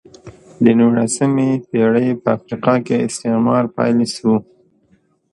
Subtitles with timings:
[0.63, 4.33] د نولسمې پېړۍ په افریقا کې استعمار پیل شو.